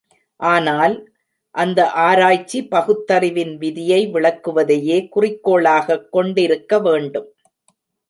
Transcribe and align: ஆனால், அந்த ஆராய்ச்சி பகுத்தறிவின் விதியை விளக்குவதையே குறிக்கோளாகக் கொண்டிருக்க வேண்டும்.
ஆனால், 0.39 0.95
அந்த 1.55 1.91
ஆராய்ச்சி 2.01 2.59
பகுத்தறிவின் 2.67 3.53
விதியை 3.57 4.01
விளக்குவதையே 4.13 5.07
குறிக்கோளாகக் 5.09 6.11
கொண்டிருக்க 6.11 6.79
வேண்டும். 6.79 7.29